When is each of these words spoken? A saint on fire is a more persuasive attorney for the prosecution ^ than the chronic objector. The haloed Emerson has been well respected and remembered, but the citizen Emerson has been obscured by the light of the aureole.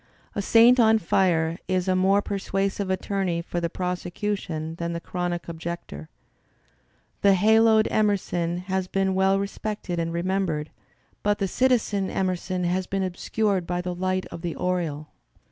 A 0.33 0.41
saint 0.41 0.79
on 0.79 0.97
fire 0.97 1.59
is 1.67 1.87
a 1.87 1.95
more 1.95 2.23
persuasive 2.23 2.89
attorney 2.89 3.39
for 3.39 3.61
the 3.61 3.69
prosecution 3.69 4.73
^ 4.75 4.77
than 4.77 4.93
the 4.93 4.99
chronic 4.99 5.47
objector. 5.47 6.09
The 7.21 7.35
haloed 7.35 7.87
Emerson 7.91 8.57
has 8.61 8.87
been 8.87 9.13
well 9.13 9.37
respected 9.37 9.99
and 9.99 10.11
remembered, 10.11 10.71
but 11.21 11.37
the 11.37 11.47
citizen 11.47 12.09
Emerson 12.09 12.63
has 12.63 12.87
been 12.87 13.03
obscured 13.03 13.67
by 13.67 13.79
the 13.79 13.93
light 13.93 14.25
of 14.31 14.41
the 14.41 14.55
aureole. 14.55 15.09